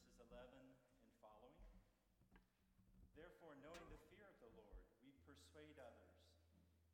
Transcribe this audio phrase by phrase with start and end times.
[0.00, 0.48] verses 11
[1.04, 1.60] and following.
[3.12, 6.16] Therefore, knowing the fear of the Lord, we persuade others.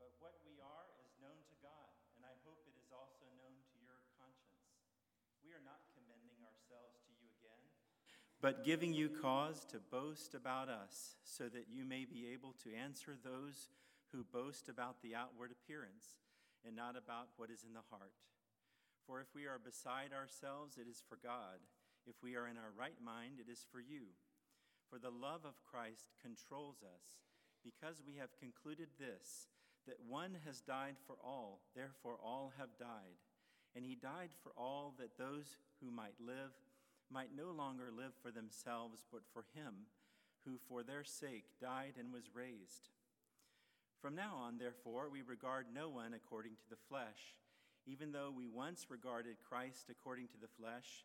[0.03, 3.63] But what we are is known to God, and I hope it is also known
[3.63, 4.75] to your conscience.
[5.39, 7.63] We are not commending ourselves to you again,
[8.43, 12.75] but giving you cause to boast about us, so that you may be able to
[12.75, 13.71] answer those
[14.11, 16.19] who boast about the outward appearance
[16.67, 18.19] and not about what is in the heart.
[19.07, 21.63] For if we are beside ourselves, it is for God.
[22.07, 24.15] If we are in our right mind, it is for you.
[24.89, 27.19] For the love of Christ controls us,
[27.65, 29.49] because we have concluded this
[29.87, 33.19] that one has died for all, therefore all have died.
[33.75, 36.55] And he died for all that those who might live
[37.11, 39.87] might no longer live for themselves, but for him
[40.45, 42.91] who for their sake died and was raised.
[44.01, 47.37] From now on, therefore, we regard no one according to the flesh.
[47.87, 51.05] Even though we once regarded Christ according to the flesh,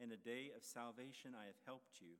[0.00, 2.18] in a day of salvation I have helped you.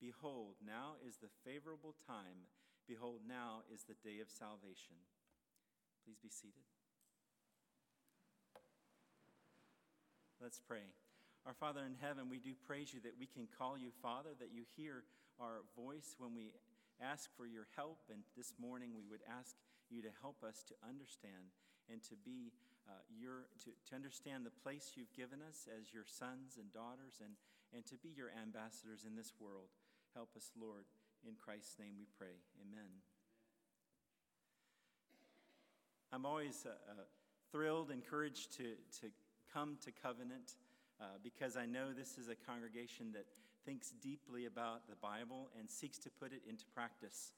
[0.00, 2.48] Behold, now is the favorable time.
[2.88, 4.96] Behold, now is the day of salvation.
[6.04, 6.64] Please be seated.
[10.40, 10.88] Let's pray.
[11.44, 14.52] Our Father in heaven, we do praise you that we can call you Father, that
[14.52, 15.04] you hear
[15.38, 16.52] our voice when we
[17.00, 17.98] ask for your help.
[18.08, 19.56] And this morning we would ask
[19.88, 21.52] you to help us to understand
[21.92, 22.52] and to be
[22.88, 27.20] uh, your to, to understand the place you've given us as your sons and daughters
[27.20, 27.34] and,
[27.74, 29.68] and to be your ambassadors in this world.
[30.14, 30.84] Help us, Lord.
[31.26, 32.40] In Christ's name we pray.
[32.60, 32.88] Amen.
[36.12, 37.04] I'm always uh, uh,
[37.52, 39.12] thrilled, encouraged to, to
[39.52, 40.56] come to Covenant
[41.00, 43.26] uh, because I know this is a congregation that
[43.64, 47.32] thinks deeply about the Bible and seeks to put it into practice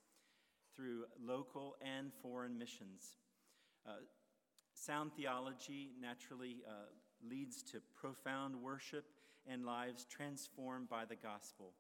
[0.74, 3.16] through local and foreign missions.
[3.86, 4.00] Uh,
[4.82, 6.72] sound theology naturally uh,
[7.28, 9.04] leads to profound worship
[9.46, 11.72] and lives transformed by the gospel.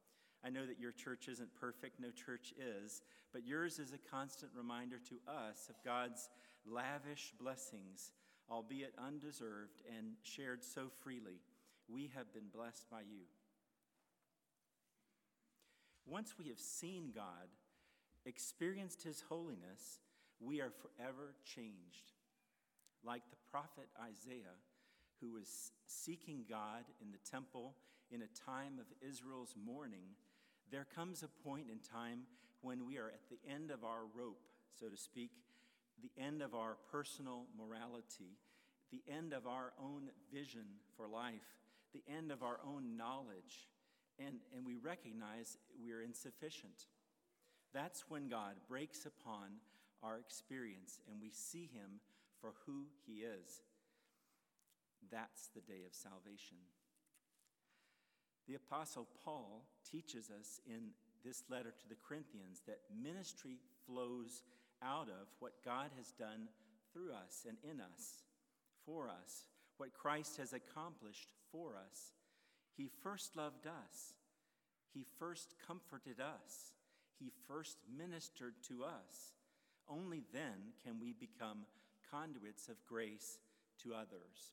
[0.44, 3.02] I know that your church isn't perfect, no church is,
[3.32, 6.28] but yours is a constant reminder to us of God's
[6.64, 8.12] lavish blessings,
[8.50, 11.40] albeit undeserved and shared so freely.
[11.88, 13.26] We have been blessed by you.
[16.06, 17.48] Once we have seen God,
[18.26, 20.00] experienced his holiness,
[20.40, 22.12] we are forever changed.
[23.04, 24.56] Like the prophet Isaiah,
[25.20, 27.74] who was seeking God in the temple
[28.10, 30.16] in a time of Israel's mourning,
[30.70, 32.20] there comes a point in time
[32.60, 34.46] when we are at the end of our rope,
[34.78, 35.30] so to speak,
[36.02, 38.38] the end of our personal morality,
[38.90, 40.64] the end of our own vision
[40.96, 41.58] for life,
[41.92, 43.68] the end of our own knowledge,
[44.18, 46.86] and, and we recognize we're insufficient.
[47.72, 49.60] That's when God breaks upon
[50.02, 52.00] our experience and we see Him
[52.42, 53.62] for who He is.
[55.10, 56.58] That's the day of salvation.
[58.48, 60.90] The Apostle Paul teaches us in
[61.24, 64.42] this letter to the Corinthians that ministry flows
[64.82, 66.48] out of what God has done
[66.92, 68.24] through us and in us,
[68.84, 69.46] for us,
[69.76, 72.12] what Christ has accomplished for us.
[72.76, 74.14] He first loved us,
[74.92, 76.72] He first comforted us,
[77.20, 79.32] He first ministered to us.
[79.88, 81.58] Only then can we become
[82.12, 83.38] conduits of grace
[83.82, 84.52] to others.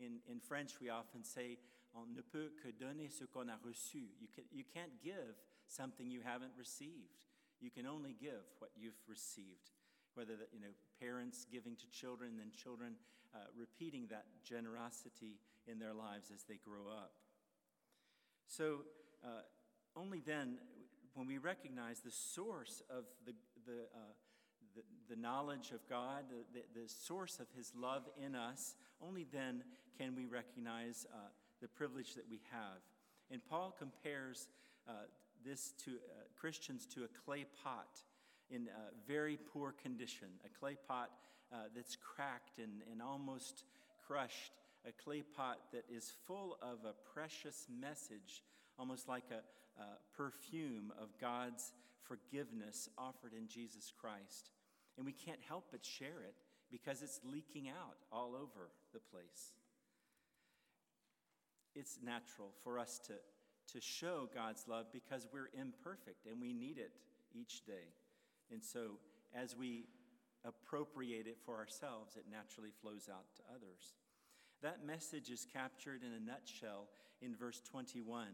[0.00, 1.58] In, in French, we often say,
[1.94, 4.10] on ne peut que donner ce qu'on a reçu.
[4.20, 7.22] You, can, you can't give something you haven't received.
[7.60, 9.70] You can only give what you've received.
[10.14, 12.94] Whether that, you know, parents giving to children, then children
[13.34, 17.12] uh, repeating that generosity in their lives as they grow up.
[18.48, 18.84] So,
[19.24, 19.42] uh,
[19.96, 20.58] only then,
[21.14, 23.34] when we recognize the source of the,
[23.66, 24.14] the, uh,
[25.08, 28.74] the, knowledge of God, the, the, the, source of His love in us,
[29.06, 29.62] only then
[29.98, 31.16] can we recognize uh,
[31.60, 32.80] the privilege that we have.
[33.30, 34.48] And Paul compares
[34.88, 34.92] uh,
[35.44, 35.94] this to uh,
[36.38, 38.02] Christians to a clay pot
[38.50, 38.68] in
[39.06, 41.10] very poor condition, a clay pot
[41.52, 43.64] uh, that's cracked and, and almost
[44.06, 44.52] crushed,
[44.86, 48.42] a clay pot that is full of a precious message,
[48.78, 49.86] almost like a, a
[50.16, 51.72] perfume of God's
[52.02, 54.50] forgiveness offered in Jesus Christ.
[54.98, 56.34] And we can't help but share it
[56.70, 59.54] because it's leaking out all over the place.
[61.74, 63.14] It's natural for us to,
[63.72, 66.92] to show God's love because we're imperfect and we need it
[67.32, 67.94] each day.
[68.52, 68.98] And so,
[69.34, 69.84] as we
[70.44, 73.94] appropriate it for ourselves, it naturally flows out to others.
[74.62, 76.88] That message is captured in a nutshell
[77.20, 78.26] in verse 21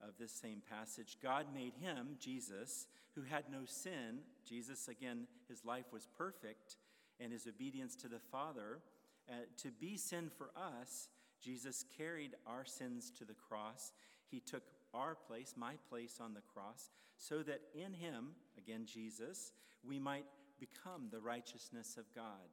[0.00, 1.18] of this same passage.
[1.22, 4.20] God made him, Jesus, who had no sin.
[4.48, 6.76] Jesus, again, his life was perfect,
[7.20, 8.80] and his obedience to the Father,
[9.28, 11.08] uh, to be sin for us.
[11.42, 13.92] Jesus carried our sins to the cross.
[14.30, 14.62] He took
[14.94, 19.52] our place, my place on the cross, so that in him, again, Jesus,
[19.84, 20.24] we might
[20.58, 22.48] become the righteousness of God.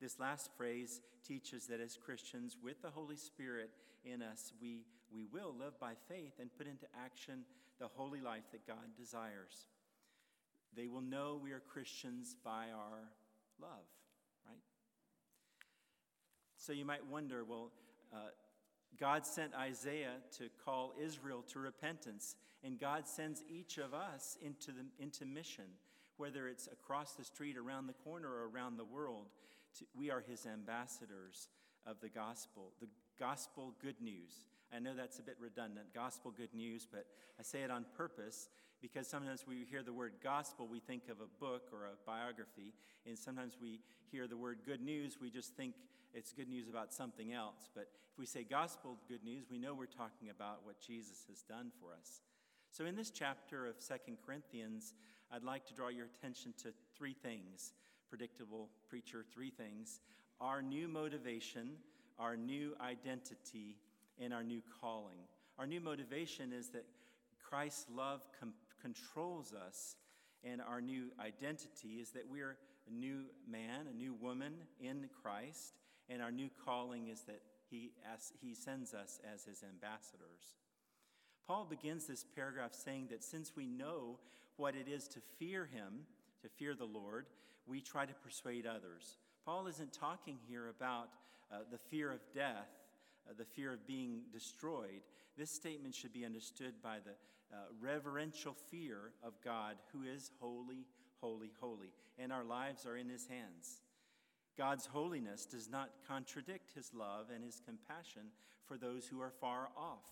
[0.00, 3.70] This last phrase teaches that as Christians, with the Holy Spirit
[4.04, 4.82] in us, we,
[5.12, 7.44] we will live by faith and put into action
[7.78, 9.66] the holy life that God desires.
[10.76, 13.10] They will know we are Christians by our
[13.60, 13.86] love,
[14.46, 14.58] right?
[16.56, 17.70] So you might wonder well,
[18.12, 18.30] uh,
[18.98, 24.72] God sent Isaiah to call Israel to repentance, and God sends each of us into,
[24.72, 25.64] the, into mission,
[26.16, 29.26] whether it's across the street, around the corner, or around the world.
[29.78, 31.48] To, we are his ambassadors
[31.86, 32.88] of the gospel, the
[33.18, 34.46] gospel good news.
[34.74, 37.06] I know that's a bit redundant, gospel good news, but
[37.38, 38.48] I say it on purpose
[38.84, 42.74] because sometimes we hear the word gospel, we think of a book or a biography,
[43.06, 43.80] and sometimes we
[44.12, 45.72] hear the word good news, we just think
[46.12, 47.70] it's good news about something else.
[47.74, 51.40] But if we say gospel good news, we know we're talking about what Jesus has
[51.40, 52.20] done for us.
[52.72, 54.92] So in this chapter of Second Corinthians,
[55.32, 57.72] I'd like to draw your attention to three things.
[58.10, 60.00] Predictable preacher, three things
[60.42, 61.70] our new motivation,
[62.18, 63.78] our new identity,
[64.20, 65.16] and our new calling.
[65.58, 66.84] Our new motivation is that
[67.48, 68.52] Christ's love com-
[68.84, 69.96] controls us,
[70.44, 75.74] and our new identity is that we're a new man, a new woman in Christ,
[76.10, 77.40] and our new calling is that
[77.70, 80.58] he, asks, he sends us as his ambassadors.
[81.46, 84.18] Paul begins this paragraph saying that since we know
[84.56, 86.06] what it is to fear him,
[86.42, 87.26] to fear the Lord,
[87.66, 89.16] we try to persuade others.
[89.44, 91.08] Paul isn't talking here about
[91.50, 92.68] uh, the fear of death,
[93.36, 95.02] the fear of being destroyed.
[95.36, 97.12] This statement should be understood by the
[97.52, 100.86] uh, reverential fear of God, who is holy,
[101.20, 103.80] holy, holy, and our lives are in his hands.
[104.56, 108.22] God's holiness does not contradict his love and his compassion
[108.66, 110.04] for those who are far off.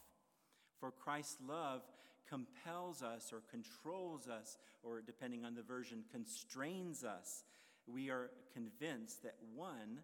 [0.80, 1.82] For Christ's love
[2.28, 7.44] compels us or controls us, or depending on the version, constrains us.
[7.86, 10.00] We are convinced that one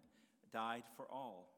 [0.53, 1.49] died for all.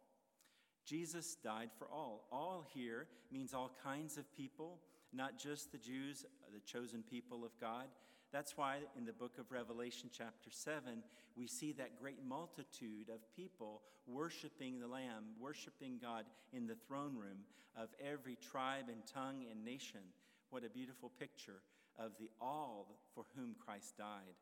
[0.85, 2.27] Jesus died for all.
[2.31, 4.79] All here means all kinds of people,
[5.13, 7.85] not just the Jews, the chosen people of God.
[8.31, 11.03] That's why in the book of Revelation, chapter 7,
[11.35, 17.15] we see that great multitude of people worshiping the Lamb, worshiping God in the throne
[17.15, 17.39] room
[17.75, 20.01] of every tribe and tongue and nation.
[20.49, 21.61] What a beautiful picture
[21.99, 24.35] of the all for whom Christ died.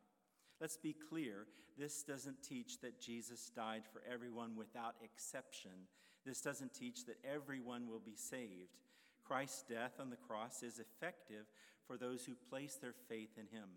[0.61, 5.87] Let's be clear this doesn't teach that Jesus died for everyone without exception.
[6.29, 8.77] This doesn't teach that everyone will be saved.
[9.25, 11.47] Christ's death on the cross is effective
[11.87, 13.67] for those who place their faith in him,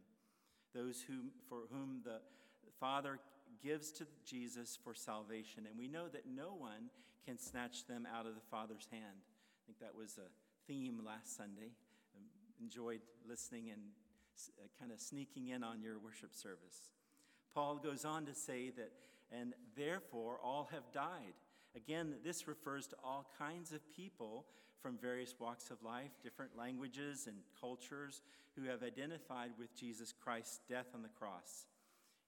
[0.75, 1.15] those who,
[1.49, 2.21] for whom the
[2.79, 3.21] Father
[3.63, 5.65] gives to Jesus for salvation.
[5.67, 6.91] And we know that no one
[7.25, 9.17] can snatch them out of the Father's hand.
[9.17, 10.29] I think that was a
[10.71, 11.71] theme last Sunday.
[12.61, 13.81] Enjoyed listening and
[14.59, 16.91] uh, kind of sneaking in on your worship service.
[17.55, 18.93] Paul goes on to say that,
[19.31, 21.33] and therefore all have died.
[21.75, 24.47] Again, this refers to all kinds of people
[24.81, 28.21] from various walks of life, different languages and cultures
[28.57, 31.67] who have identified with Jesus Christ's death on the cross.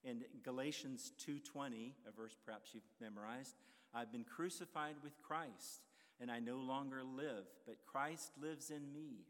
[0.03, 3.55] In Galatians 2:20, a verse perhaps you've memorized,
[3.93, 5.81] I've been crucified with Christ,
[6.19, 9.25] and I no longer live, but Christ lives in me.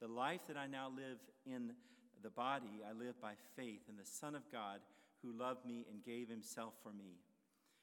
[0.00, 1.76] The life that I now live in
[2.22, 4.80] the body, I live by faith in the Son of God
[5.22, 7.20] who loved me and gave himself for me.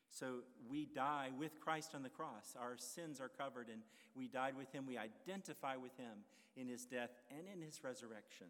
[0.10, 0.40] So
[0.70, 2.56] we die with Christ on the cross.
[2.60, 3.82] Our sins are covered, and
[4.16, 4.86] we died with him.
[4.88, 6.26] We identify with him
[6.58, 8.48] in his death and in his resurrection.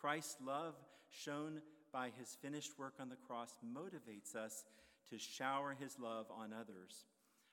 [0.00, 0.74] Christ's love,
[1.08, 1.60] shown
[1.92, 4.64] by his finished work on the cross, motivates us
[5.10, 7.06] to shower his love on others.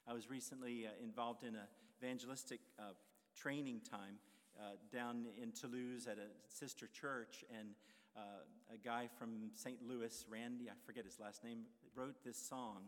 [0.08, 1.68] I was recently uh, involved in a
[2.02, 2.94] evangelistic uh,
[3.36, 4.18] training time
[4.60, 7.70] uh, down in Toulouse at a sister church, and
[8.16, 9.78] uh, a guy from St.
[9.88, 11.60] Louis, Randy, I forget his last name,
[11.96, 12.84] wrote this song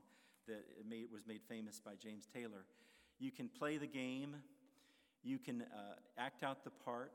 [0.49, 2.65] that made, was made famous by James Taylor.
[3.19, 4.35] You can play the game,
[5.23, 7.13] you can uh, act out the part,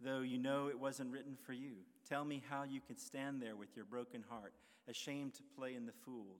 [0.00, 1.72] though you know it wasn't written for you.
[2.08, 4.54] Tell me how you can stand there with your broken heart,
[4.88, 6.36] ashamed to play in the fool.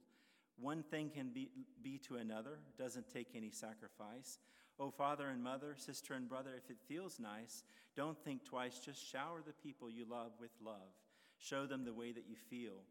[0.60, 1.50] One thing can be,
[1.82, 4.38] be to another, doesn't take any sacrifice.
[4.80, 7.64] Oh, father and mother, sister and brother, if it feels nice,
[7.96, 8.78] don't think twice.
[8.78, 10.94] Just shower the people you love with love.
[11.38, 12.82] Show them the way that you feel.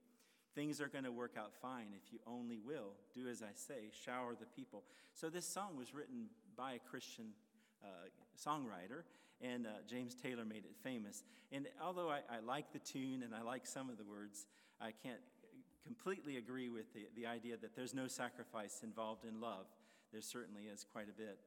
[0.58, 2.96] Things are going to work out fine if you only will.
[3.14, 4.82] Do as I say, shower the people.
[5.14, 7.26] So, this song was written by a Christian
[7.84, 8.10] uh,
[8.44, 9.04] songwriter,
[9.40, 11.24] and uh, James Taylor made it famous.
[11.52, 14.48] And although I, I, like the tune and I like some of the words,
[14.82, 15.20] I can't
[15.86, 19.68] completely agree with the, the idea that there's no sacrifice involved in love.
[20.12, 21.38] There certainly is quite a bit.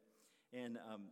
[0.52, 1.07] And um,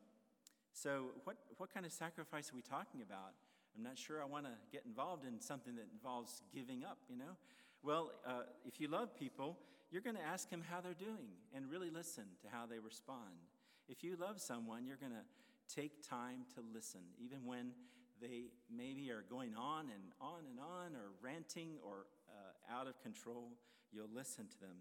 [0.73, 3.33] so, what, what kind of sacrifice are we talking about?
[3.76, 7.19] I'm not sure I want to get involved in something that involves giving up, you
[7.19, 7.35] know?
[7.82, 9.56] Well, uh, if you love people,
[9.90, 13.49] you're going to ask them how they're doing and really listen to how they respond.
[13.88, 17.73] If you love someone, you're going to take time to listen, even when
[18.20, 23.00] they maybe are going on and on and on, or ranting or uh, out of
[23.02, 23.52] control.
[23.92, 24.76] You'll listen to them.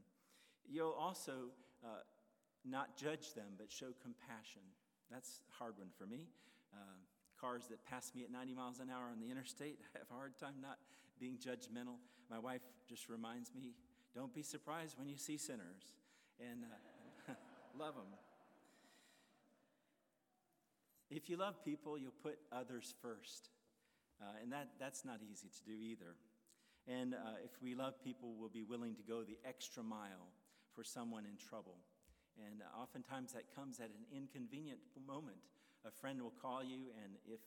[0.67, 2.03] You'll also uh,
[2.65, 4.61] not judge them, but show compassion.
[5.11, 6.27] That's a hard one for me.
[6.73, 6.99] Uh,
[7.39, 10.13] cars that pass me at 90 miles an hour on the interstate, I have a
[10.13, 10.77] hard time not
[11.19, 11.97] being judgmental.
[12.29, 13.73] My wife just reminds me
[14.15, 15.93] don't be surprised when you see sinners
[16.39, 17.33] and uh,
[17.79, 18.05] love them.
[21.09, 23.49] If you love people, you'll put others first.
[24.21, 26.15] Uh, and that, that's not easy to do either.
[26.87, 30.33] And uh, if we love people, we'll be willing to go the extra mile
[30.73, 31.75] for someone in trouble.
[32.45, 35.37] And uh, oftentimes that comes at an inconvenient moment.
[35.85, 37.39] A friend will call you, and if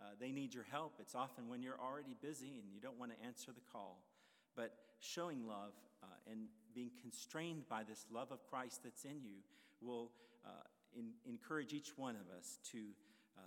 [0.00, 3.12] uh, they need your help, it's often when you're already busy and you don't want
[3.12, 4.02] to answer the call.
[4.54, 5.72] But showing love
[6.02, 9.40] uh, and being constrained by this love of Christ that's in you
[9.80, 10.10] will
[10.44, 10.50] uh,
[10.96, 12.78] in, encourage each one of us to,
[13.38, 13.40] uh,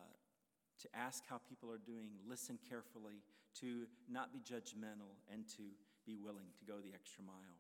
[0.81, 3.21] to ask how people are doing, listen carefully,
[3.61, 5.63] to not be judgmental, and to
[6.05, 7.59] be willing to go the extra mile.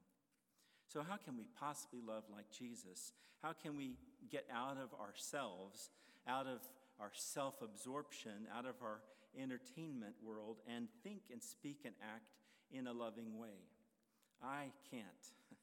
[0.87, 3.13] So, how can we possibly love like Jesus?
[3.43, 3.93] How can we
[4.29, 5.91] get out of ourselves,
[6.27, 6.61] out of
[6.99, 9.01] our self absorption, out of our
[9.39, 12.35] entertainment world, and think and speak and act
[12.71, 13.67] in a loving way?
[14.43, 15.05] I can't.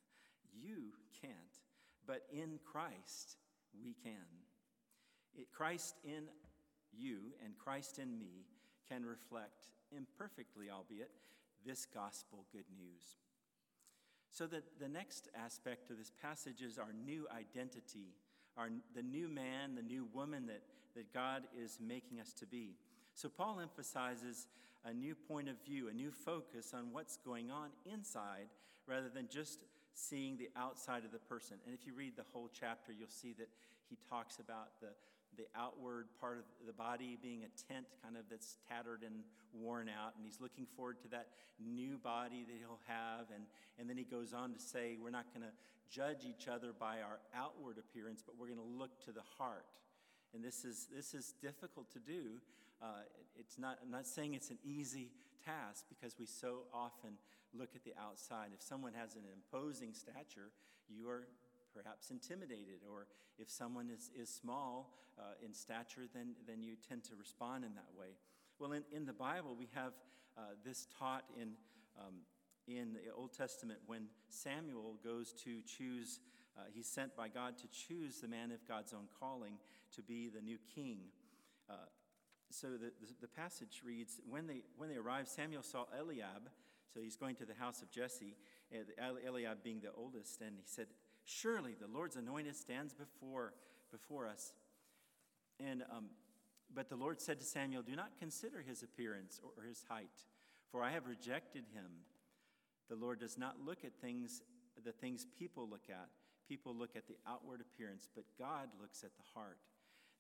[0.59, 1.35] You can't.
[2.07, 3.37] But in Christ,
[3.79, 4.25] we can.
[5.35, 6.25] It, Christ in
[6.97, 8.47] you and Christ in me
[8.89, 11.11] can reflect, imperfectly albeit,
[11.65, 13.19] this gospel good news.
[14.31, 18.15] So, that the next aspect of this passage is our new identity,
[18.57, 20.63] our, the new man, the new woman that,
[20.97, 22.75] that God is making us to be.
[23.15, 24.49] So, Paul emphasizes
[24.85, 28.49] a new point of view, a new focus on what's going on inside
[28.87, 29.61] rather than just
[29.95, 31.57] seeing the outside of the person.
[31.65, 33.49] And if you read the whole chapter, you'll see that
[33.89, 34.89] he talks about the,
[35.37, 39.15] the outward part of the body being a tent, kind of that's tattered and
[39.55, 40.13] worn out.
[40.17, 43.27] And he's looking forward to that new body that he'll have.
[43.35, 43.45] And,
[43.79, 45.55] and then he goes on to say, We're not going to
[45.91, 49.65] judge each other by our outward appearance, but we're going to look to the heart.
[50.37, 52.43] And this is, this is difficult to do.
[52.83, 55.09] Uh, it's not, I'm not saying it's an easy
[55.43, 57.13] task because we so often
[57.55, 58.49] look at the outside.
[58.53, 60.53] If someone has an imposing stature,
[60.91, 61.27] you are
[61.75, 62.85] perhaps intimidated.
[62.87, 63.07] Or
[63.39, 67.75] if someone is, is small uh, in stature, then, then you tend to respond in
[67.75, 68.09] that way.
[68.59, 69.95] Well, in, in the Bible, we have
[70.37, 71.53] uh, this taught in,
[71.99, 72.17] um,
[72.69, 76.21] in the Old Testament when Samuel goes to choose,
[76.59, 79.59] uh, he's sent by God to choose the man of God's own calling
[79.95, 80.99] to be the new king.
[81.69, 81.75] Uh,
[82.51, 86.49] so the, the, the, passage reads when they, when they arrived, Samuel saw Eliab
[86.97, 88.37] so he's going to the house of Jesse,
[89.27, 90.87] Eliab being the oldest, and he said,
[91.27, 93.53] Surely the Lord's anointed stands before,
[93.93, 94.55] before us.
[95.61, 96.07] And, um,
[96.75, 100.25] but the Lord said to Samuel, Do not consider his appearance or his height,
[100.71, 101.87] for I have rejected him.
[102.89, 104.43] The Lord does not look at things,
[104.83, 106.09] the things people look at.
[106.49, 109.59] People look at the outward appearance, but God looks at the heart.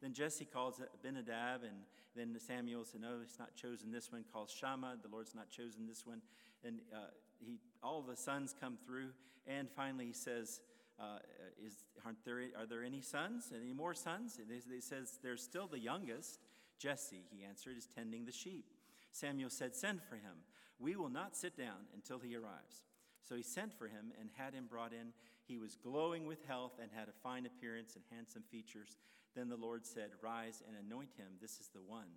[0.03, 1.77] Then Jesse calls Abinadab, and
[2.15, 4.25] then Samuel said, No, he's not chosen this one.
[4.33, 6.21] Calls Shammah, the Lord's not chosen this one.
[6.65, 9.11] And uh, he, all the sons come through,
[9.47, 10.61] and finally he says,
[10.99, 11.19] uh,
[11.65, 13.53] is, aren't there, Are there any sons?
[13.55, 14.39] Any more sons?
[14.39, 16.39] And he says, There's still the youngest.
[16.79, 18.67] Jesse, he answered, is tending the sheep.
[19.13, 20.45] Samuel said, Send for him.
[20.79, 22.85] We will not sit down until he arrives.
[23.29, 25.13] So he sent for him and had him brought in.
[25.47, 28.97] He was glowing with health and had a fine appearance and handsome features.
[29.35, 31.27] Then the Lord said, Rise and anoint him.
[31.41, 32.09] This is the one.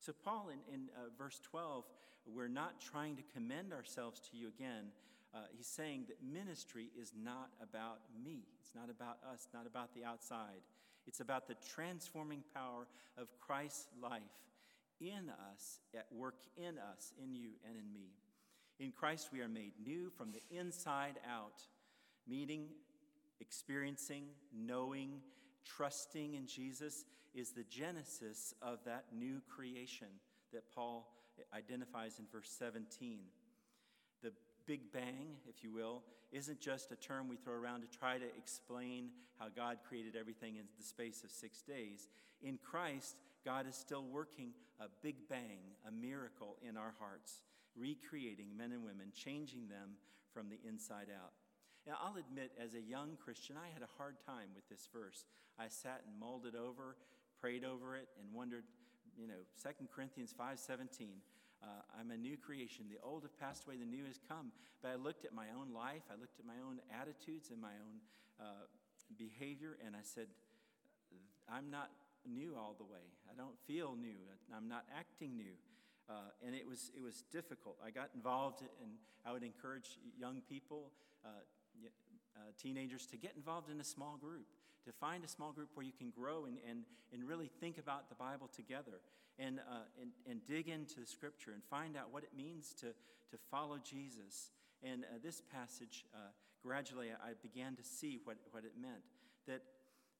[0.00, 1.84] So, Paul in, in uh, verse 12,
[2.26, 4.92] we're not trying to commend ourselves to you again.
[5.34, 8.44] Uh, he's saying that ministry is not about me.
[8.62, 10.62] It's not about us, not about the outside.
[11.06, 14.22] It's about the transforming power of Christ's life
[15.00, 18.10] in us, at work in us, in you, and in me.
[18.78, 21.62] In Christ, we are made new from the inside out,
[22.28, 22.66] meeting,
[23.40, 25.20] experiencing, knowing,
[25.64, 27.04] trusting in Jesus
[27.34, 30.08] is the genesis of that new creation
[30.52, 31.06] that Paul
[31.54, 33.20] identifies in verse 17.
[34.22, 34.32] The
[34.66, 38.24] Big Bang, if you will, isn't just a term we throw around to try to
[38.36, 42.08] explain how God created everything in the space of six days.
[42.42, 47.42] In Christ, God is still working a big bang, a miracle in our hearts,
[47.76, 49.92] recreating men and women, changing them
[50.32, 51.32] from the inside out.
[51.88, 55.24] Now, I'll admit, as a young Christian, I had a hard time with this verse.
[55.58, 57.00] I sat and mulled it over,
[57.40, 58.64] prayed over it, and wondered,
[59.16, 60.84] you know, 2 Corinthians 5.17,
[61.64, 61.66] uh,
[61.98, 62.84] I'm a new creation.
[62.92, 64.52] The old have passed away, the new has come.
[64.82, 67.72] But I looked at my own life, I looked at my own attitudes and my
[67.80, 67.96] own
[68.38, 68.68] uh,
[69.16, 70.26] behavior, and I said,
[71.48, 71.88] I'm not
[72.28, 73.08] new all the way.
[73.32, 74.20] I don't feel new.
[74.54, 75.56] I'm not acting new.
[76.04, 77.76] Uh, and it was, it was difficult.
[77.82, 78.92] I got involved, and
[79.24, 80.92] I would encourage young people,
[81.24, 81.28] uh,
[82.36, 84.46] uh, teenagers to get involved in a small group,
[84.84, 88.08] to find a small group where you can grow and, and, and really think about
[88.08, 89.00] the Bible together
[89.38, 92.86] and, uh, and, and dig into the scripture and find out what it means to,
[92.86, 94.50] to follow Jesus.
[94.82, 96.18] And uh, this passage, uh,
[96.62, 99.02] gradually, I began to see what, what it meant.
[99.46, 99.62] That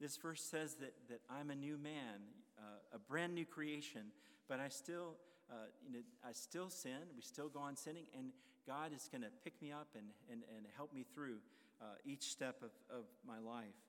[0.00, 2.22] this verse says that, that I'm a new man,
[2.58, 4.12] uh, a brand new creation,
[4.48, 5.16] but I still,
[5.50, 6.98] uh, you know, I still sin.
[7.16, 8.30] We still go on sinning, and
[8.68, 11.38] God is going to pick me up and, and, and help me through
[11.80, 13.80] uh, each step of, of my life.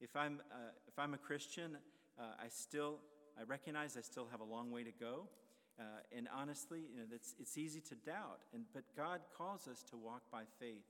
[0.00, 1.78] If I'm, uh, if I'm a Christian,
[2.18, 2.98] uh, I still
[3.38, 5.28] I recognize I still have a long way to go.
[5.78, 5.82] Uh,
[6.16, 8.40] and honestly, you know, that's, it's easy to doubt.
[8.54, 10.86] And, but God calls us to walk by faith.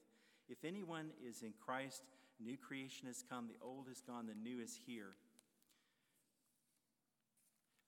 [0.48, 2.04] If anyone is in Christ,
[2.38, 5.14] new creation has come, the old is gone, the new is here.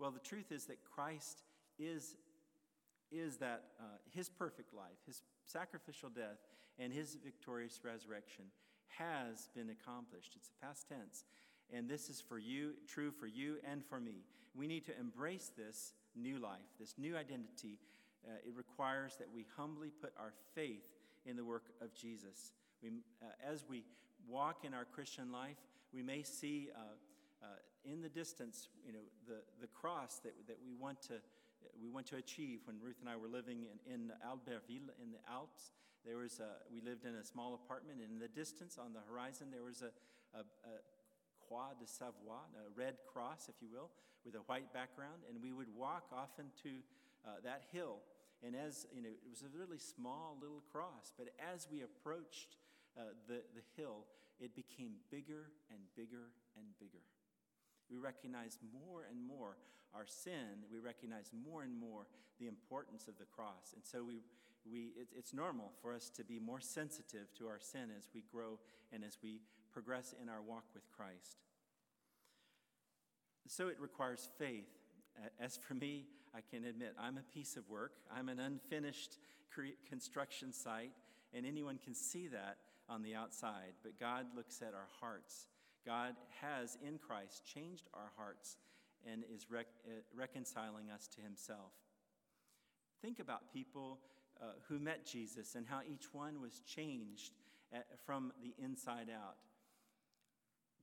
[0.01, 1.43] Well, the truth is that Christ
[1.79, 2.17] is,
[3.11, 6.39] is that uh, his perfect life, his sacrificial death,
[6.79, 8.45] and his victorious resurrection
[8.89, 10.33] has been accomplished.
[10.37, 11.25] It's a past tense.
[11.73, 14.25] And this is for you, true for you and for me.
[14.55, 17.79] We need to embrace this new life, this new identity.
[18.27, 20.89] Uh, it requires that we humbly put our faith
[21.27, 22.53] in the work of Jesus.
[22.83, 22.91] We,
[23.23, 23.85] uh, as we
[24.27, 25.57] walk in our Christian life,
[25.93, 26.81] we may see uh,
[27.43, 27.47] uh
[27.85, 31.15] in the distance, you know, the, the cross that, that we want to
[31.81, 32.61] we want to achieve.
[32.65, 35.73] When Ruth and I were living in, in Albertville in the Alps,
[36.05, 39.01] there was a, we lived in a small apartment, and in the distance on the
[39.11, 39.91] horizon, there was a,
[40.37, 40.75] a, a
[41.47, 43.91] Croix de Savoie, a red cross, if you will,
[44.25, 46.71] with a white background, and we would walk often to
[47.27, 47.99] uh, that hill.
[48.45, 52.57] And as you know, it was a really small little cross, but as we approached
[52.97, 54.07] uh, the, the hill,
[54.39, 57.03] it became bigger and bigger and bigger.
[57.91, 59.57] We recognize more and more
[59.95, 60.65] our sin.
[60.71, 62.07] We recognize more and more
[62.39, 63.73] the importance of the cross.
[63.75, 64.23] And so we,
[64.71, 68.23] we, it, it's normal for us to be more sensitive to our sin as we
[68.31, 68.59] grow
[68.93, 69.41] and as we
[69.73, 71.39] progress in our walk with Christ.
[73.47, 74.69] So it requires faith.
[75.41, 77.93] As for me, I can admit I'm a piece of work.
[78.15, 79.19] I'm an unfinished
[79.89, 80.93] construction site,
[81.35, 83.73] and anyone can see that on the outside.
[83.83, 85.49] But God looks at our hearts.
[85.89, 88.59] God has, in Christ, changed our hearts
[89.11, 91.73] and is rec- uh, reconciling us to himself.
[93.01, 94.01] Think about people
[94.39, 97.33] uh, who met Jesus and how each one was changed
[97.73, 99.37] at, uh, from the inside out.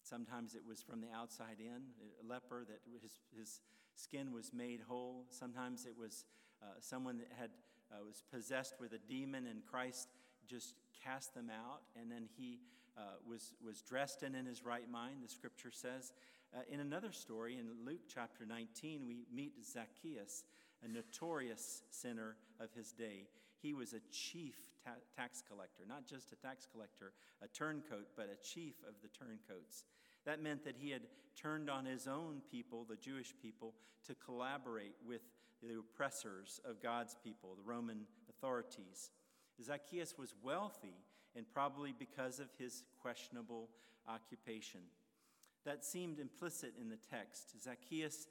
[0.02, 1.84] Sometimes it was from the outside in,
[2.24, 3.62] a leper that his, his
[3.94, 5.26] skin was made whole.
[5.30, 6.26] Sometimes it was
[6.64, 7.52] uh, someone that had,
[7.92, 10.08] uh, was possessed with a demon and Christ
[10.48, 11.82] just cast them out.
[11.96, 12.60] And then he
[12.98, 16.14] uh, was, was dressed and in his right mind, the scripture says.
[16.56, 20.44] Uh, in another story, in Luke chapter 19, we meet Zacchaeus,
[20.84, 23.28] a notorious sinner of his day.
[23.62, 28.30] He was a chief ta- tax collector, not just a tax collector, a turncoat, but
[28.32, 29.84] a chief of the turncoats.
[30.26, 31.02] That meant that he had
[31.36, 33.74] turned on his own people, the Jewish people,
[34.08, 35.22] to collaborate with
[35.62, 39.10] the oppressors of God's people, the Roman authorities.
[39.64, 40.96] Zacchaeus was wealthy,
[41.36, 43.70] and probably because of his questionable
[44.08, 44.82] occupation.
[45.66, 47.62] That seemed implicit in the text.
[47.64, 48.28] Zacchaeus,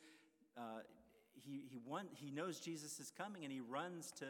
[0.56, 0.80] uh,
[1.34, 4.26] he, he, want, he knows Jesus is coming and he runs to,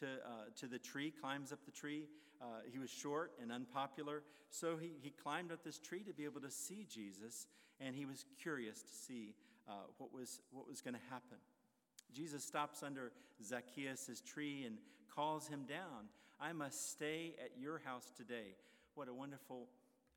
[0.00, 2.06] to, uh, to the tree, climbs up the tree.
[2.40, 6.24] uh, he was short and unpopular, so he, he climbed up this tree to be
[6.24, 7.46] able to see Jesus,
[7.80, 9.34] and he was curious to see
[9.68, 11.38] uh, what was, what was going to happen.
[12.12, 13.12] Jesus stops under
[13.44, 14.76] Zacchaeus' tree and
[15.14, 16.08] calls him down.
[16.40, 18.54] I must stay at your house today.
[18.94, 19.68] What a wonderful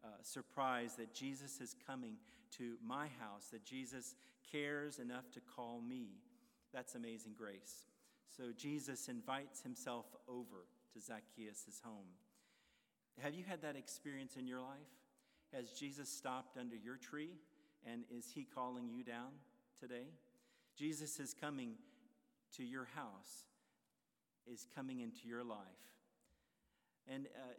[0.03, 2.15] uh, surprise that Jesus is coming
[2.57, 4.15] to my house, that Jesus
[4.51, 6.09] cares enough to call me.
[6.73, 7.85] That's amazing grace.
[8.35, 12.07] So Jesus invites himself over to Zacchaeus' home.
[13.19, 14.77] Have you had that experience in your life?
[15.53, 17.31] Has Jesus stopped under your tree
[17.85, 19.31] and is he calling you down
[19.79, 20.07] today?
[20.77, 21.73] Jesus is coming
[22.55, 23.45] to your house,
[24.51, 25.57] is coming into your life.
[27.07, 27.53] And uh,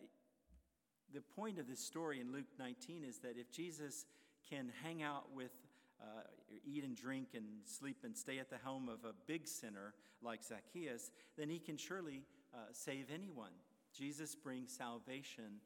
[1.15, 4.07] the point of this story in Luke 19 is that if Jesus
[4.49, 5.53] can hang out with,
[6.01, 6.23] uh,
[6.65, 10.43] eat and drink and sleep and stay at the home of a big sinner like
[10.43, 12.23] Zacchaeus, then he can surely
[12.55, 13.53] uh, save anyone.
[13.97, 15.61] Jesus brings salvation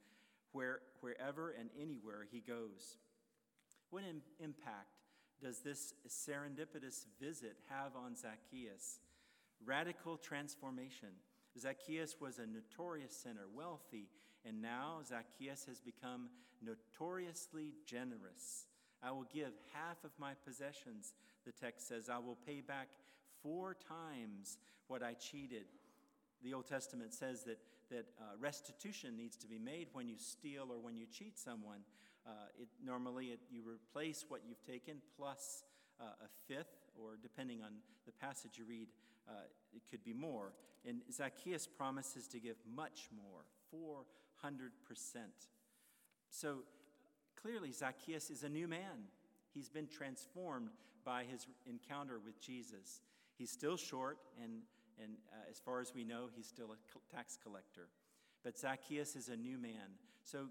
[0.52, 2.98] where, wherever and anywhere he goes.
[3.90, 4.96] What Im- impact
[5.42, 9.00] does this serendipitous visit have on Zacchaeus?
[9.64, 11.10] Radical transformation.
[11.58, 14.08] Zacchaeus was a notorious sinner, wealthy,
[14.44, 16.28] and now Zacchaeus has become
[16.62, 18.66] notoriously generous.
[19.02, 21.14] I will give half of my possessions,
[21.44, 22.08] the text says.
[22.08, 22.88] I will pay back
[23.42, 25.66] four times what I cheated.
[26.42, 27.58] The Old Testament says that,
[27.90, 31.80] that uh, restitution needs to be made when you steal or when you cheat someone.
[32.26, 35.62] Uh, it, normally, it, you replace what you've taken plus
[36.00, 37.70] uh, a fifth, or depending on
[38.04, 38.88] the passage you read,
[39.28, 39.32] uh,
[39.74, 40.52] it could be more.
[40.86, 44.70] And Zacchaeus promises to give much more 400%.
[46.30, 46.58] So
[47.40, 49.08] clearly, Zacchaeus is a new man.
[49.52, 50.70] He's been transformed
[51.04, 53.00] by his encounter with Jesus.
[53.38, 54.62] He's still short, and,
[55.02, 57.88] and uh, as far as we know, he's still a tax collector.
[58.44, 59.98] But Zacchaeus is a new man.
[60.22, 60.46] So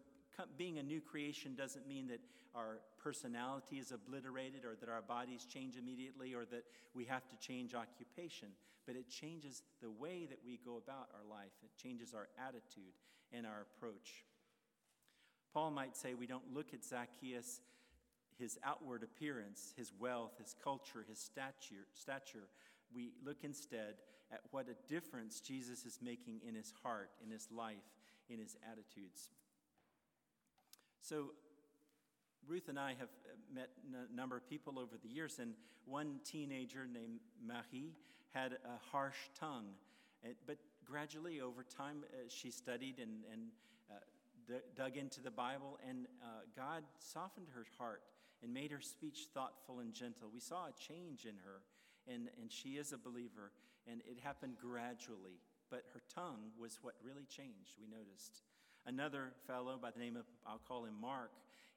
[0.57, 2.19] being a new creation doesn't mean that
[2.55, 6.63] our personality is obliterated or that our bodies change immediately or that
[6.93, 8.49] we have to change occupation,
[8.85, 11.51] but it changes the way that we go about our life.
[11.63, 12.93] It changes our attitude
[13.33, 14.23] and our approach.
[15.53, 17.61] Paul might say we don't look at Zacchaeus,
[18.37, 22.49] his outward appearance, his wealth, his culture, his stature, stature.
[22.93, 23.95] We look instead
[24.31, 27.75] at what a difference Jesus is making in his heart, in his life,
[28.29, 29.29] in his attitudes.
[30.99, 31.31] So,
[32.47, 33.69] Ruth and I have uh, met
[34.12, 35.53] a number of people over the years, and
[35.86, 37.93] one teenager named Marie
[38.34, 39.67] had a harsh tongue.
[40.47, 43.41] But gradually, over time, uh, she studied and, and
[43.91, 48.01] uh, dug into the Bible, and uh, God softened her heart
[48.43, 50.29] and made her speech thoughtful and gentle.
[50.34, 51.62] We saw a change in her,
[52.12, 53.51] and, and she is a believer,
[53.89, 55.39] and it happened gradually.
[55.69, 58.41] But her tongue was what really changed, we noticed.
[58.86, 61.31] Another fellow by the name of, I'll call him Mark,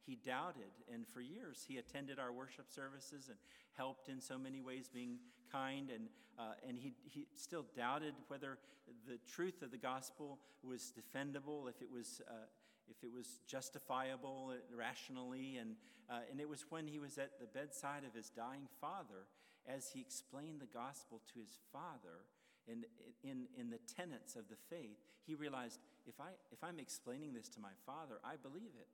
[0.08, 0.72] he doubted.
[0.92, 3.36] And for years, he attended our worship services and
[3.76, 5.18] helped in so many ways, being
[5.52, 5.90] kind.
[5.90, 8.58] And, uh, and he, he still doubted whether
[9.06, 12.46] the truth of the gospel was defendable, if it was, uh,
[12.88, 15.58] if it was justifiable rationally.
[15.58, 15.76] And,
[16.08, 19.28] uh, and it was when he was at the bedside of his dying father,
[19.68, 22.24] as he explained the gospel to his father
[22.66, 22.84] in,
[23.22, 27.48] in, in the tenets of the faith, he realized if, I, if I'm explaining this
[27.50, 28.88] to my father, I believe it.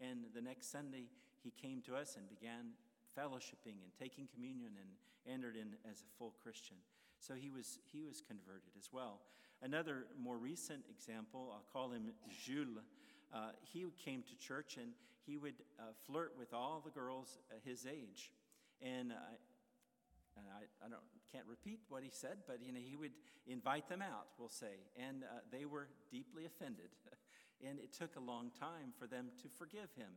[0.00, 1.04] And the next Sunday,
[1.42, 2.74] he came to us and began
[3.16, 6.76] fellowshipping and taking communion and entered in as a full Christian.
[7.20, 9.20] So he was, he was converted as well.
[9.62, 12.12] Another more recent example, I'll call him
[12.44, 12.78] Jules.
[13.34, 14.92] Uh, he came to church and
[15.26, 18.30] he would uh, flirt with all the girls his age.
[18.80, 19.16] And, uh,
[20.36, 23.12] and I, I don't, can't repeat what he said, but you know, he would
[23.46, 24.80] invite them out, we'll say.
[24.96, 26.88] And uh, they were deeply offended.
[27.66, 30.12] and it took a long time for them to forgive him.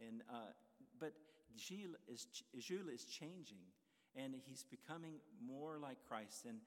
[0.00, 0.52] And, uh,
[0.98, 1.12] but
[1.56, 2.26] Gilles is,
[2.58, 3.64] Jules is changing,
[4.14, 6.46] and he's becoming more like Christ.
[6.46, 6.58] And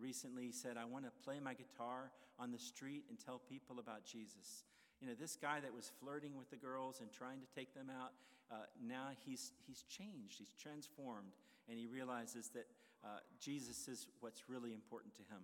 [0.00, 3.78] recently he said, I want to play my guitar on the street and tell people
[3.78, 4.64] about Jesus.
[5.00, 7.90] You know, this guy that was flirting with the girls and trying to take them
[7.90, 8.12] out,
[8.50, 11.32] uh, now he's, he's changed, he's transformed,
[11.68, 12.66] and he realizes that
[13.04, 13.08] uh,
[13.40, 15.42] Jesus is what's really important to him.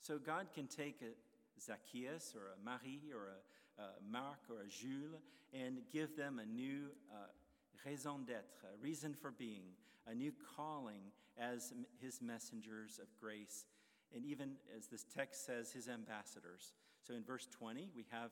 [0.00, 1.12] So God can take a,
[1.60, 5.20] Zacchaeus or a Marie or a, a Mark or a Jules
[5.52, 7.26] and give them a new uh,
[7.84, 9.72] raison d'etre, a reason for being,
[10.06, 13.64] a new calling as his messengers of grace,
[14.14, 16.72] and even as this text says, his ambassadors.
[17.06, 18.30] So in verse 20, we have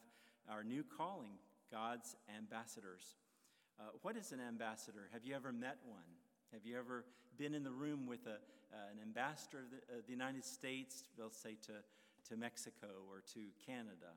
[0.51, 1.39] our new calling,
[1.71, 3.17] God's ambassadors.
[3.79, 5.09] Uh, what is an ambassador?
[5.13, 6.01] Have you ever met one?
[6.53, 7.05] Have you ever
[7.37, 8.39] been in the room with a,
[8.75, 11.73] uh, an ambassador of the, uh, the United States, they'll say to
[12.29, 14.15] to Mexico or to Canada.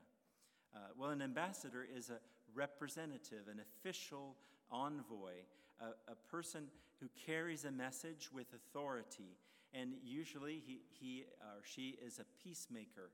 [0.74, 2.18] Uh, well, an ambassador is a
[2.54, 4.36] representative, an official
[4.70, 5.44] envoy,
[5.80, 6.64] a, a person
[7.00, 9.36] who carries a message with authority.
[9.74, 13.10] And usually he, he or she is a peacemaker.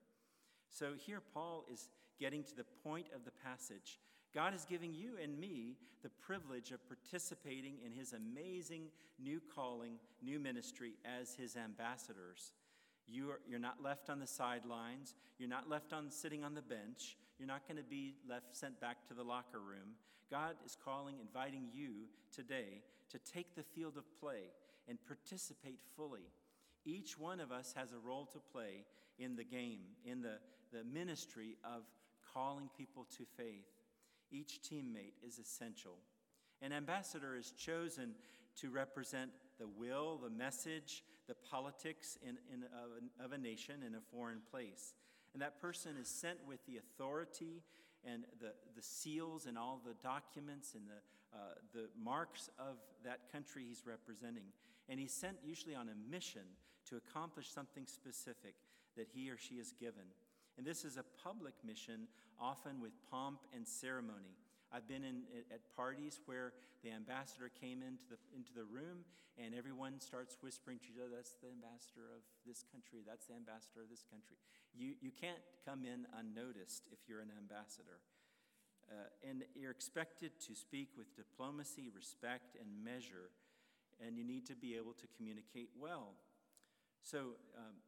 [0.68, 3.98] So here Paul is getting to the point of the passage.
[4.34, 9.94] God is giving you and me the privilege of participating in his amazing new calling,
[10.22, 12.52] new ministry as his ambassadors.
[13.10, 15.14] You are, you're not left on the sidelines.
[15.38, 17.16] You're not left on sitting on the bench.
[17.38, 19.94] You're not going to be left sent back to the locker room.
[20.30, 24.50] God is calling, inviting you today to take the field of play
[24.88, 26.30] and participate fully.
[26.84, 28.84] Each one of us has a role to play
[29.18, 30.38] in the game, in the,
[30.72, 31.82] the ministry of
[32.34, 33.66] calling people to faith.
[34.30, 35.96] Each teammate is essential.
[36.60, 38.14] An ambassador is chosen
[38.60, 43.94] to represent the will, the message, the politics in, in, of, of a nation in
[43.94, 44.94] a foreign place.
[45.34, 47.62] And that person is sent with the authority
[48.04, 53.30] and the, the seals and all the documents and the, uh, the marks of that
[53.30, 54.46] country he's representing.
[54.88, 56.42] And he's sent usually on a mission
[56.88, 58.54] to accomplish something specific
[58.96, 60.04] that he or she is given.
[60.56, 62.08] And this is a public mission,
[62.40, 64.36] often with pomp and ceremony.
[64.72, 66.52] I've been in, at parties where
[66.84, 69.04] the ambassador came into the, into the room
[69.38, 73.38] and everyone starts whispering to each other, that's the ambassador of this country, that's the
[73.38, 74.36] ambassador of this country.
[74.74, 78.02] You, you can't come in unnoticed if you're an ambassador.
[78.90, 83.30] Uh, and you're expected to speak with diplomacy, respect, and measure,
[84.00, 86.14] and you need to be able to communicate well.
[87.02, 87.78] So, um,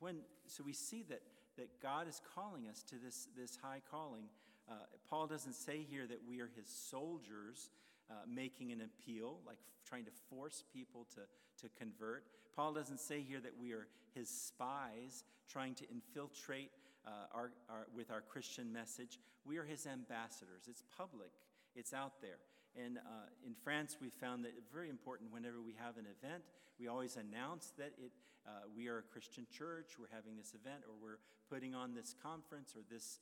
[0.00, 1.22] when, so we see that,
[1.56, 4.24] that God is calling us to this, this high calling.
[4.68, 4.74] Uh,
[5.08, 7.70] Paul doesn't say here that we are his soldiers
[8.10, 11.20] uh, making an appeal, like trying to force people to,
[11.62, 12.24] to convert.
[12.54, 16.70] Paul doesn't say here that we are his spies trying to infiltrate
[17.06, 19.18] uh, our, our, with our Christian message.
[19.44, 20.66] We are his ambassadors.
[20.68, 21.30] It's public,
[21.74, 22.38] it's out there.
[22.76, 26.42] And uh, in France, we found that very important whenever we have an event,
[26.78, 28.12] we always announce that it,
[28.46, 32.14] uh, we are a Christian church, we're having this event, or we're putting on this
[32.22, 33.18] conference or this,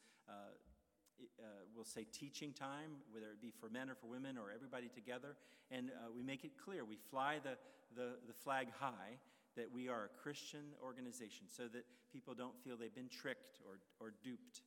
[1.38, 4.88] uh, we'll say, teaching time, whether it be for men or for women or everybody
[4.88, 5.36] together.
[5.70, 6.84] And uh, we make it clear.
[6.84, 7.56] We fly the,
[7.94, 9.18] the, the flag high
[9.56, 13.78] that we are a Christian organization so that people don't feel they've been tricked or,
[14.04, 14.62] or duped.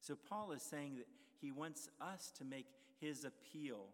[0.00, 1.06] So Paul is saying that
[1.40, 2.66] he wants us to make
[3.00, 3.86] his appeal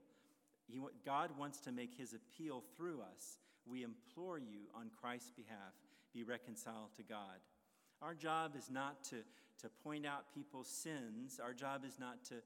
[0.66, 3.38] he, God wants to make his appeal through us.
[3.66, 5.74] We implore you on Christ's behalf,
[6.12, 7.40] be reconciled to God.
[8.02, 9.16] Our job is not to,
[9.60, 12.36] to point out people's sins, our job is not to,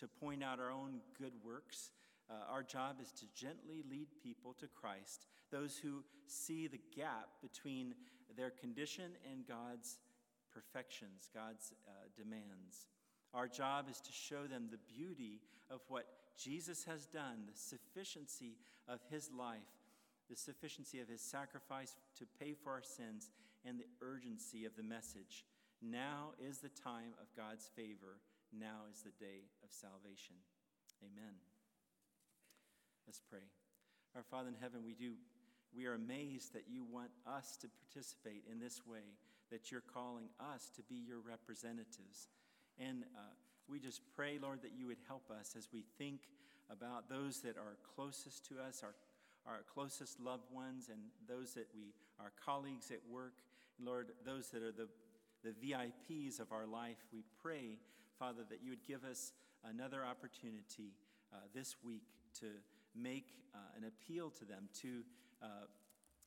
[0.00, 1.90] to point out our own good works.
[2.30, 7.28] Uh, our job is to gently lead people to Christ, those who see the gap
[7.40, 7.94] between
[8.36, 9.98] their condition and God's
[10.52, 12.86] perfections, God's uh, demands.
[13.34, 18.56] Our job is to show them the beauty of what Jesus has done, the sufficiency
[18.88, 19.58] of his life,
[20.30, 23.30] the sufficiency of his sacrifice to pay for our sins,
[23.64, 25.44] and the urgency of the message.
[25.82, 28.18] Now is the time of God's favor.
[28.52, 30.36] Now is the day of salvation.
[31.02, 31.34] Amen.
[33.06, 33.46] Let's pray.
[34.16, 35.14] Our Father in heaven, we do
[35.74, 39.16] we are amazed that you want us to participate in this way,
[39.50, 42.28] that you're calling us to be your representatives.
[42.78, 43.34] And uh,
[43.68, 46.20] we just pray, Lord, that you would help us as we think
[46.70, 48.94] about those that are closest to us, our,
[49.46, 53.34] our closest loved ones, and those that we, our colleagues at work.
[53.80, 54.88] Lord, those that are the,
[55.44, 57.78] the VIPs of our life, we pray,
[58.18, 59.32] Father, that you would give us
[59.64, 60.92] another opportunity
[61.32, 62.02] uh, this week
[62.40, 62.46] to
[62.94, 65.02] make uh, an appeal to them, to
[65.42, 65.66] uh,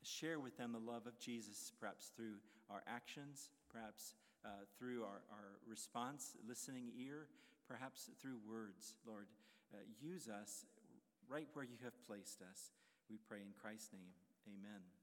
[0.04, 2.36] share with them the love of Jesus, perhaps through
[2.70, 7.28] our actions, perhaps uh, through our, our response, listening ear,
[7.68, 9.28] perhaps through words, Lord.
[9.74, 10.66] Uh, use us
[11.30, 12.72] right where you have placed us.
[13.10, 14.12] We pray in Christ's name.
[14.48, 15.01] Amen.